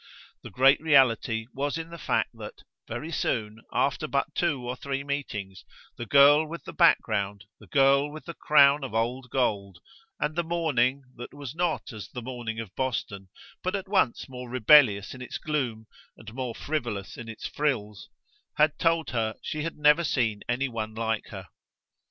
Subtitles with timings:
[0.41, 5.03] The great reality was in the fact that, very soon, after but two or three
[5.03, 5.63] meetings,
[5.95, 9.77] the girl with the background, the girl with the crown of old gold
[10.19, 13.29] and the mourning that was not as the mourning of Boston,
[13.61, 15.85] but at once more rebellious in its gloom
[16.17, 18.09] and more frivolous in its frills,
[18.55, 21.47] had told her she had never seen any one like her.